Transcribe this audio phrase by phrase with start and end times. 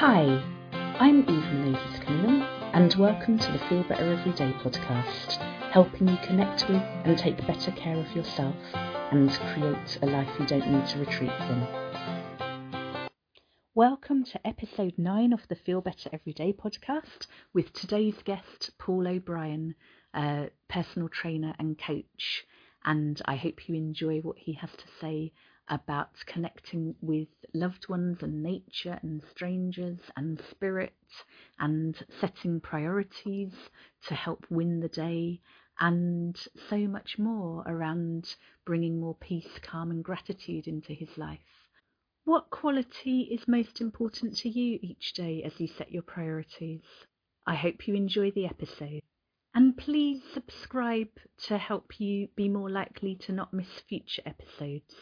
[0.00, 0.24] Hi,
[1.00, 2.42] I'm Eve Menezes Cunningham,
[2.74, 5.38] and welcome to the Feel Better Everyday podcast,
[5.70, 10.44] helping you connect with and take better care of yourself and create a life you
[10.44, 11.66] don't need to retreat from.
[13.74, 19.76] Welcome to episode 9 of the Feel Better Everyday podcast with today's guest, Paul O'Brien,
[20.12, 22.44] a personal trainer and coach.
[22.84, 25.32] And I hope you enjoy what he has to say
[25.68, 31.24] about connecting with loved ones and nature and strangers and spirits
[31.58, 33.52] and setting priorities
[34.06, 35.40] to help win the day
[35.78, 36.38] and
[36.70, 38.34] so much more around
[38.64, 41.38] bringing more peace, calm, and gratitude into his life.
[42.24, 46.82] What quality is most important to you each day as you set your priorities?
[47.46, 49.02] I hope you enjoy the episode.
[49.54, 51.08] And please subscribe
[51.46, 54.92] to help you be more likely to not miss future episodes.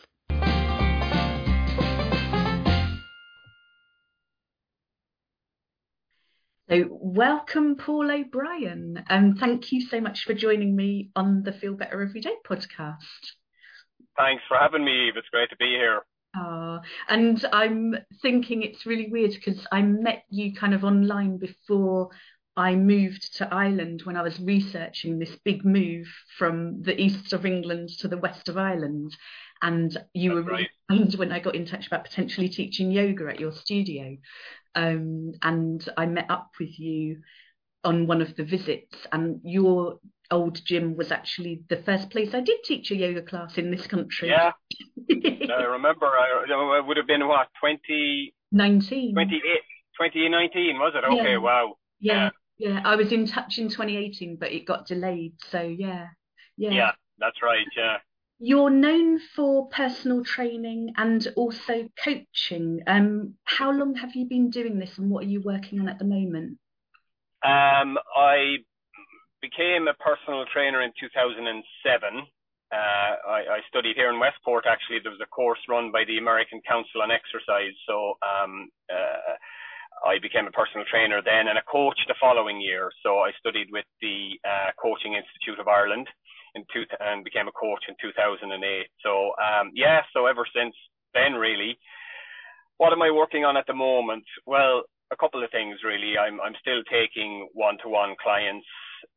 [6.75, 11.75] So, welcome, Paul O'Brien, and thank you so much for joining me on the Feel
[11.75, 12.97] Better Everyday podcast.
[14.17, 15.17] Thanks for having me, Eve.
[15.17, 16.01] It's great to be here.
[16.37, 22.11] Uh, and I'm thinking it's really weird because I met you kind of online before
[22.57, 27.47] I moved to Ireland when I was researching this big move from the east of
[27.47, 29.17] England to the west of Ireland.
[29.63, 31.19] And you That's were right.
[31.19, 34.17] when I got in touch about potentially teaching yoga at your studio.
[34.75, 37.23] Um, and I met up with you
[37.85, 39.99] on one of the visits, and your
[40.31, 43.87] old gym was actually the first place I did teach a yoga class in this
[43.87, 44.31] country.
[44.31, 44.53] Yeah,
[45.11, 46.07] I remember.
[46.07, 46.45] I,
[46.79, 49.15] it would have been what 20, 19.
[49.15, 49.63] 28,
[49.97, 51.05] 2019, was it?
[51.05, 51.39] Okay, Yeah.
[51.39, 51.75] wow.
[52.01, 52.81] Yeah, yeah.
[52.85, 55.35] I was in touch in 2018, but it got delayed.
[55.51, 56.09] So yeah,
[56.57, 56.75] yeah.
[56.75, 57.67] Yeah, that's right.
[57.77, 57.99] Yeah.
[58.39, 62.83] You're known for personal training and also coaching.
[62.87, 65.99] Um, how long have you been doing this, and what are you working on at
[65.99, 66.59] the moment?
[67.45, 68.57] Um, I
[69.41, 72.27] became a personal trainer in 2007.
[72.73, 74.65] Uh, I, I studied here in Westport.
[74.67, 77.77] Actually, there was a course run by the American Council on Exercise.
[77.87, 79.37] So um, uh,
[80.09, 82.91] I became a personal trainer then and a coach the following year.
[83.05, 86.09] So I studied with the uh, Coaching Institute of Ireland
[86.55, 88.87] in two, and became a coach in 2008.
[89.03, 90.75] So um, yeah, so ever since
[91.13, 91.79] then, really.
[92.79, 94.25] What am I working on at the moment?
[94.47, 94.83] Well,
[95.13, 96.19] a couple of things really.
[96.19, 98.67] I'm I'm still taking one-to-one clients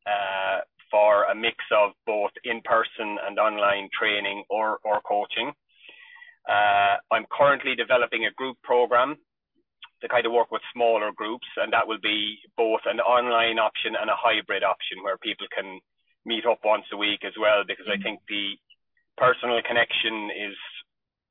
[0.06, 0.60] uh,
[0.90, 5.52] for a mix of both in-person and online training or or coaching.
[6.48, 9.16] Uh, I'm currently developing a group program
[10.00, 13.94] to kind of work with smaller groups, and that will be both an online option
[14.00, 15.80] and a hybrid option where people can
[16.28, 17.64] meet up once a week as well.
[17.66, 18.54] Because I think the
[19.16, 20.54] personal connection is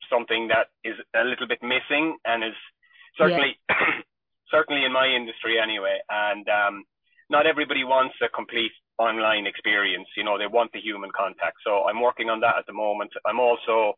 [0.10, 2.58] something that is a little bit missing and is
[3.18, 3.60] certainly
[4.52, 6.00] certainly in my industry anyway.
[6.10, 6.84] And um,
[7.30, 10.08] not everybody wants a complete online experience.
[10.18, 11.58] You know, they want the human contact.
[11.64, 13.12] So I'm working on that at the moment.
[13.26, 13.94] I'm also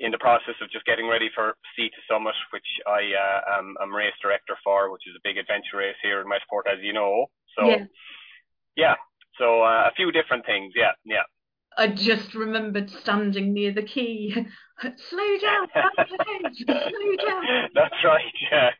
[0.00, 3.76] in the process of just getting ready for Sea to Summit, which I uh, am
[3.80, 6.92] I'm race director for, which is a big adventure race here in Westport, as you
[6.92, 7.26] know.
[7.58, 7.84] So Yeah.
[8.76, 8.94] yeah.
[9.38, 10.72] So uh, a few different things.
[10.76, 11.22] Yeah, yeah.
[11.76, 14.34] I just remembered standing near the quay.
[14.96, 15.68] Slow down,
[16.66, 17.68] slow down.
[17.74, 18.24] That's right.
[18.52, 18.70] Yeah.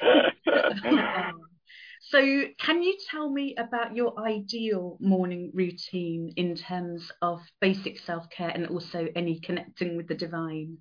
[2.00, 2.20] So,
[2.58, 8.48] can you tell me about your ideal morning routine in terms of basic self care
[8.50, 10.78] and also any connecting with the divine?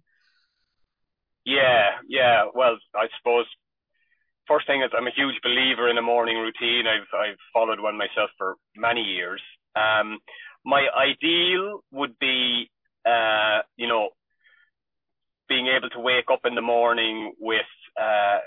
[1.46, 2.46] yeah, yeah.
[2.54, 3.46] Well, I suppose
[4.48, 6.86] first thing is I'm a huge believer in a morning routine.
[6.88, 9.42] I've I've followed one myself for many years.
[9.76, 10.20] Um,
[10.66, 12.70] my ideal would be,
[13.06, 14.10] uh, you know,
[15.48, 18.40] being able to wake up in the morning with uh,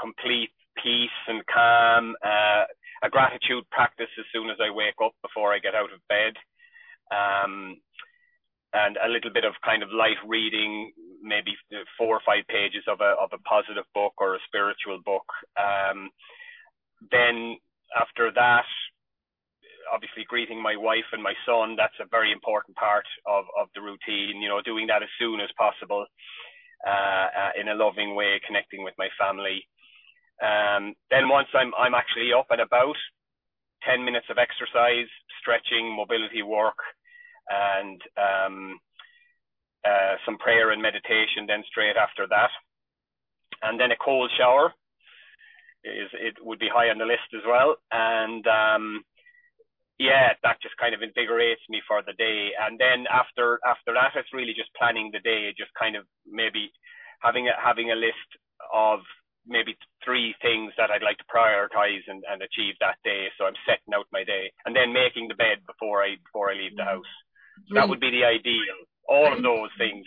[0.00, 0.50] complete
[0.82, 2.64] peace and calm, uh,
[3.02, 6.32] a gratitude practice as soon as I wake up before I get out of bed,
[7.12, 7.76] um,
[8.76, 10.92] and a little bit of kind of light reading,
[11.22, 11.56] maybe
[11.96, 15.24] four or five pages of a of a positive book or a spiritual book.
[15.56, 16.10] Um,
[17.10, 17.56] then
[17.96, 18.68] after that,
[19.92, 23.80] obviously greeting my wife and my son, that's a very important part of, of the
[23.80, 26.04] routine, you know, doing that as soon as possible,
[26.86, 29.66] uh, uh, in a loving way, connecting with my family.
[30.42, 32.96] Um, then once I'm, I'm actually up and about,
[33.88, 35.08] 10 minutes of exercise,
[35.40, 36.76] stretching, mobility work,
[37.48, 38.80] and, um,
[39.84, 42.50] uh, some prayer and meditation then straight after that.
[43.62, 44.72] And then a cold shower
[45.84, 47.76] is, it would be high on the list as well.
[47.92, 49.04] And, um,
[49.98, 52.52] yeah, that just kind of invigorates me for the day.
[52.60, 56.70] And then after after that, it's really just planning the day, just kind of maybe
[57.22, 58.30] having a having a list
[58.72, 59.00] of
[59.46, 63.28] maybe three things that I'd like to prioritize and, and achieve that day.
[63.38, 66.60] So I'm setting out my day and then making the bed before I before I
[66.60, 67.12] leave the house.
[67.74, 68.74] That would be the ideal.
[69.08, 70.04] All of those things.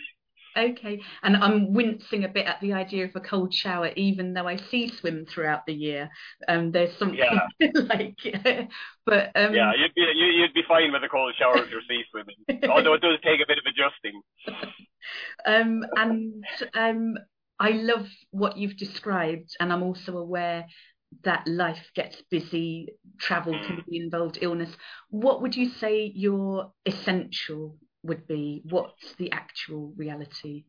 [0.56, 4.48] Okay, and I'm wincing a bit at the idea of a cold shower, even though
[4.48, 6.10] I sea swim throughout the year.
[6.48, 7.68] Um, there's something yeah.
[7.74, 8.18] like,
[9.06, 11.82] but um, yeah, you'd be you, would be fine with a cold shower if you're
[11.88, 14.22] sea swimming, although it does take a bit of adjusting.
[15.46, 16.44] um, and
[16.74, 17.14] um,
[17.60, 20.66] I love what you've described, and I'm also aware
[21.24, 23.86] that life gets busy, travel can mm.
[23.86, 24.70] be involved, illness.
[25.10, 28.62] What would you say your essential would be?
[28.68, 30.64] What's the actual reality?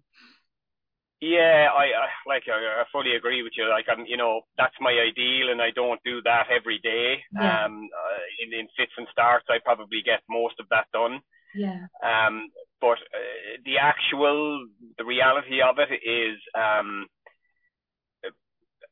[1.21, 3.69] Yeah, I, I like I, I fully agree with you.
[3.69, 7.21] Like I'm, you know, that's my ideal, and I don't do that every day.
[7.31, 7.65] Yeah.
[7.65, 11.19] Um, uh, in, in fits and starts, I probably get most of that done.
[11.53, 11.85] Yeah.
[12.03, 12.49] Um,
[12.79, 14.65] but uh, the actual,
[14.97, 17.05] the reality of it is, um,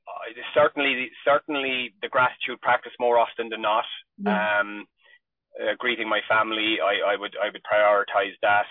[0.10, 3.86] uh, certainly, certainly the gratitude practice more often than not.
[4.18, 4.60] Yeah.
[4.60, 4.86] Um,
[5.60, 8.66] uh, greeting my family, I, I would, I would prioritize that.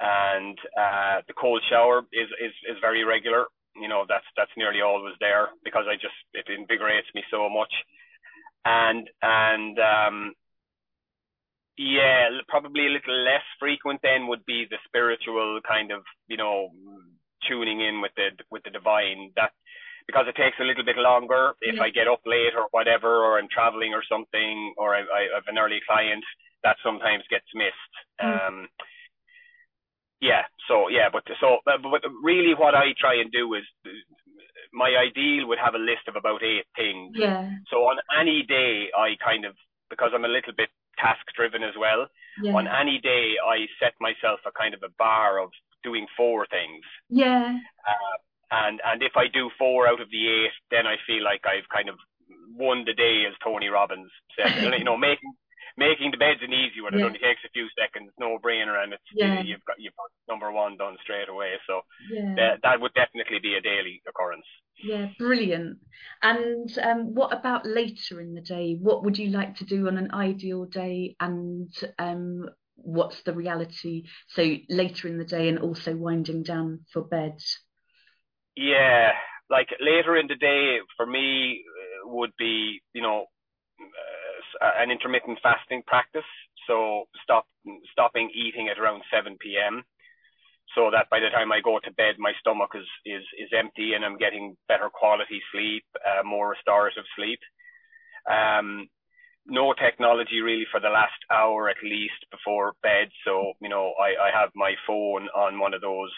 [0.00, 3.46] And uh, the cold shower is, is, is very regular.
[3.76, 7.72] You know, that's that's nearly always there because I just it invigorates me so much.
[8.64, 10.34] And and um,
[11.78, 16.70] yeah, probably a little less frequent then would be the spiritual kind of, you know,
[17.48, 19.30] tuning in with the with the divine.
[19.36, 19.52] That
[20.10, 21.82] because it takes a little bit longer if yeah.
[21.82, 25.46] I get up late or whatever, or I'm traveling or something, or I, I have
[25.46, 26.24] an early client,
[26.64, 27.94] that sometimes gets missed.
[28.20, 28.48] Mm.
[28.48, 28.68] Um,
[30.20, 33.62] yeah, so yeah, but so but, but really, what I try and do is
[34.72, 37.14] my ideal would have a list of about eight things.
[37.14, 37.48] Yeah.
[37.70, 39.54] So on any day, I kind of
[39.88, 40.68] because I'm a little bit
[40.98, 42.06] task driven as well.
[42.42, 42.52] Yeah.
[42.54, 45.50] On any day, I set myself a kind of a bar of
[45.82, 46.84] doing four things.
[47.08, 47.56] Yeah.
[47.86, 48.16] Uh,
[48.50, 51.68] and and if I do four out of the eight, then I feel like I've
[51.68, 51.96] kind of
[52.54, 54.62] won the day, as Tony Robbins said.
[54.78, 55.32] you know, making
[55.76, 56.94] making the beds an easy one.
[56.94, 59.40] It only takes a few seconds, no brainer, and it's yeah.
[59.42, 61.54] you've got you've got number one done straight away.
[61.66, 61.80] So
[62.12, 62.34] yeah.
[62.36, 64.46] that that would definitely be a daily occurrence.
[64.82, 65.78] Yeah, brilliant.
[66.22, 68.78] And um, what about later in the day?
[68.80, 71.16] What would you like to do on an ideal day?
[71.20, 74.04] And um, what's the reality?
[74.28, 77.38] So later in the day, and also winding down for bed.
[78.60, 79.12] Yeah,
[79.48, 83.26] like later in the day for me uh, would be you know
[84.60, 86.28] uh, an intermittent fasting practice.
[86.66, 87.46] So stop
[87.92, 89.82] stopping eating at around 7 p.m.
[90.74, 93.94] So that by the time I go to bed, my stomach is is is empty
[93.94, 97.40] and I'm getting better quality sleep, uh, more restorative sleep.
[98.30, 98.88] Um,
[99.46, 103.08] no technology really for the last hour at least before bed.
[103.24, 106.12] So you know I I have my phone on one of those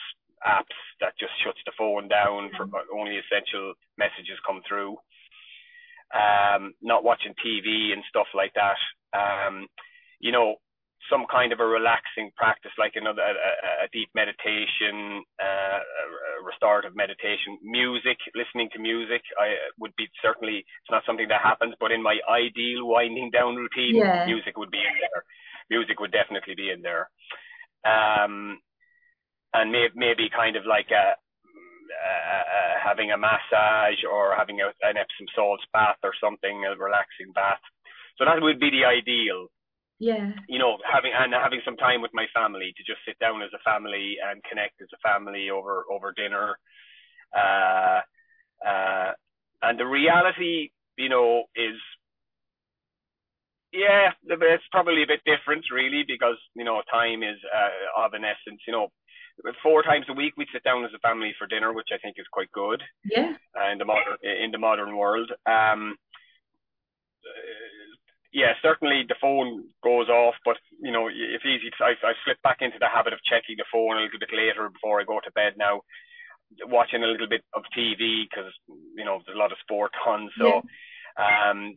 [0.46, 2.98] apps that just shuts the phone down for mm-hmm.
[2.98, 4.96] only essential messages come through.
[6.12, 8.76] Um, not watching TV and stuff like that.
[9.16, 9.66] Um,
[10.20, 10.56] you know,
[11.10, 16.94] some kind of a relaxing practice, like another a, a deep meditation, uh, a restorative
[16.94, 19.22] meditation, music, listening to music.
[19.38, 23.56] I would be certainly it's not something that happens, but in my ideal winding down
[23.56, 24.26] routine, yeah.
[24.26, 25.24] music would be in there.
[25.70, 27.10] Music would definitely be in there.
[27.82, 28.60] Um,
[29.54, 31.14] and may, maybe kind of like a,
[31.92, 37.32] uh, having a massage or having a, an Epsom salts bath or something, a relaxing
[37.34, 37.60] bath.
[38.18, 39.48] So that would be the ideal.
[39.98, 40.32] Yeah.
[40.48, 43.54] You know, having and having some time with my family to just sit down as
[43.54, 46.58] a family and connect as a family over over dinner.
[47.30, 48.00] Uh,
[48.66, 49.12] uh,
[49.62, 51.78] and the reality, you know, is
[53.72, 58.24] yeah, it's probably a bit different, really, because you know time is uh, of an
[58.24, 58.60] essence.
[58.66, 58.88] You know,
[59.62, 62.16] four times a week we sit down as a family for dinner, which I think
[62.18, 62.82] is quite good.
[63.04, 63.34] Yeah.
[63.72, 65.30] in the modern in the modern world.
[65.46, 65.96] Um,
[67.24, 67.62] uh,
[68.32, 71.70] yeah, certainly the phone goes off, but you know it's easy.
[71.70, 74.32] To, I I slip back into the habit of checking the phone a little bit
[74.32, 75.82] later before I go to bed now,
[76.64, 78.50] watching a little bit of TV because
[78.96, 80.30] you know there's a lot of sport on.
[80.38, 80.62] So,
[81.18, 81.50] yeah.
[81.50, 81.76] um,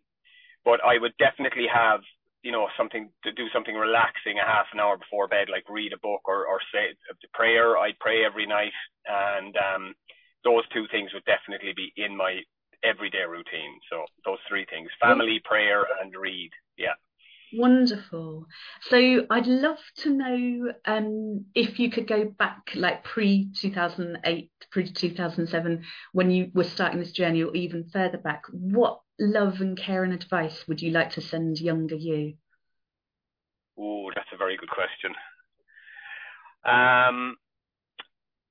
[0.64, 2.00] but I would definitely have
[2.46, 5.94] you know something to do something relaxing a half an hour before bed like read
[5.94, 7.78] a book or, or say the prayer.
[7.78, 8.78] I pray every night
[9.10, 9.84] and um,
[10.46, 12.40] those two things would definitely be in my
[12.84, 13.74] everyday routine.
[13.90, 16.52] So those three things family prayer and read.
[16.78, 16.94] Yeah
[17.58, 18.48] Wonderful.
[18.82, 24.92] So I'd love to know um, if you could go back, like pre 2008, pre
[24.92, 28.44] 2007, when you were starting this journey, or even further back.
[28.52, 32.36] What love and care and advice would you like to send younger you?
[33.78, 35.14] Oh, that's a very good question.
[36.66, 37.38] Um,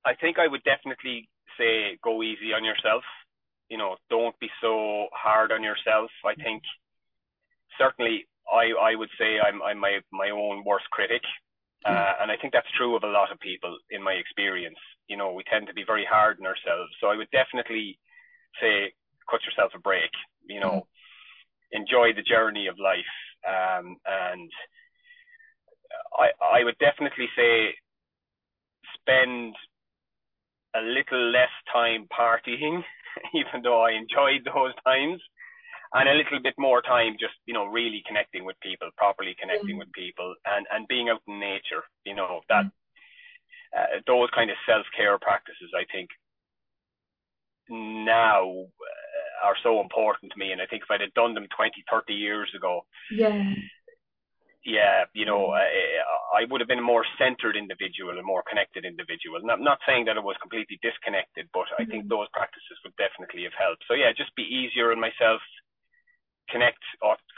[0.05, 3.05] I think I would definitely say go easy on yourself.
[3.69, 6.11] you know, don't be so hard on yourself.
[6.25, 6.63] I think
[7.79, 11.23] certainly I I would say I'm I'm my my own worst critic.
[11.85, 14.79] Uh, and I think that's true of a lot of people in my experience.
[15.07, 16.91] You know, we tend to be very hard on ourselves.
[16.99, 17.99] So I would definitely
[18.59, 18.95] say,
[19.31, 20.11] cut yourself a break.
[20.49, 20.87] You know,
[21.73, 23.13] enjoy the journey of life.
[23.47, 24.51] Um, and
[26.17, 27.75] I I would definitely say,
[28.99, 29.55] spend
[30.75, 32.83] a little less time partying,
[33.35, 35.21] even though I enjoyed those times
[35.95, 39.77] and a little bit more time just you know really connecting with people properly connecting
[39.77, 39.79] mm.
[39.79, 42.71] with people and and being out in nature you know that mm.
[43.77, 46.11] uh, those kind of self-care practices i think
[47.71, 51.47] now uh, are so important to me and i think if i'd have done them
[51.57, 53.55] 20 30 years ago yeah
[54.65, 58.89] yeah, you know, I, I would have been a more centered individual, a more connected
[58.89, 59.45] individual.
[59.45, 62.17] Not not saying that it was completely disconnected, but I think mm-hmm.
[62.17, 63.85] those practices would definitely have helped.
[63.87, 65.45] So yeah, just be easier on myself,
[66.51, 66.79] connect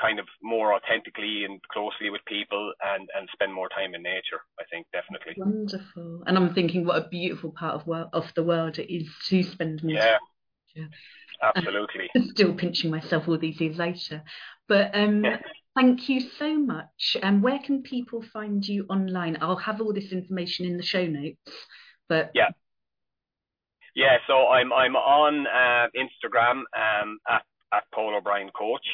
[0.00, 4.40] kind of more authentically and closely with people and and spend more time in nature
[4.60, 5.34] i think definitely.
[5.36, 6.22] Wonderful.
[6.26, 9.42] And i'm thinking what a beautiful part of world of the world it is to
[9.42, 10.18] spend more yeah.
[10.74, 10.90] Time.
[11.42, 12.10] absolutely.
[12.32, 14.22] Still pinching myself all these years later.
[14.68, 15.24] But um
[15.74, 17.16] thank you so much.
[17.22, 19.36] And um, where can people find you online?
[19.40, 21.52] I'll have all this information in the show notes
[22.08, 22.48] but yeah.
[23.94, 27.42] Yeah so i'm i'm on uh, instagram um at
[27.96, 28.86] Paul O'Brien Coach.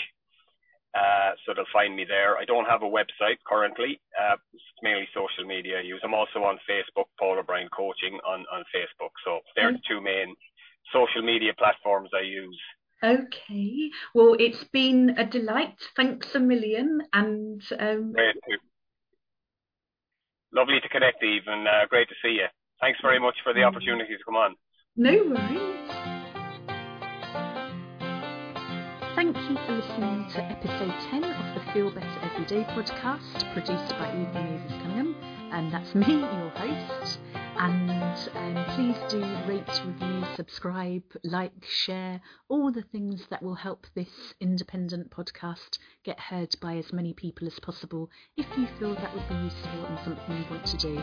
[0.95, 2.37] Uh, so they'll find me there.
[2.37, 4.01] I don't have a website currently.
[4.13, 6.01] Uh, it's mainly social media I use.
[6.05, 9.13] I'm also on Facebook, Paul O'Brien Coaching on, on Facebook.
[9.25, 10.35] So they're the two main
[10.93, 12.61] social media platforms I use.
[13.03, 13.91] Okay.
[14.15, 15.79] Well, it's been a delight.
[15.97, 17.01] Thanks a million.
[17.13, 18.13] And um...
[18.13, 18.59] great to,
[20.53, 22.47] lovely to connect, Eve, and uh, great to see you.
[22.81, 24.55] Thanks very much for the opportunity to come on.
[24.95, 25.82] No worries.
[30.35, 35.15] To episode 10 of the Feel Better Everyday podcast produced by Eve Menezes Cunningham.
[35.53, 37.19] And that's me, your host.
[37.59, 43.87] And um, please do rate, review, subscribe, like, share, all the things that will help
[43.95, 48.11] this independent podcast get heard by as many people as possible.
[48.37, 50.99] If you feel that would be useful and something you want to do,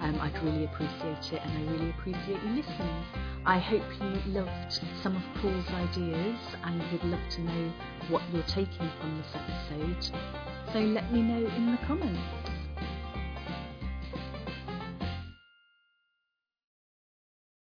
[0.00, 3.04] um, I'd really appreciate it and I really appreciate you listening.
[3.46, 7.72] I hope you loved some of Paul's ideas and would love to know
[8.08, 10.18] what you're taking from this episode.
[10.72, 12.41] So let me know in the comments.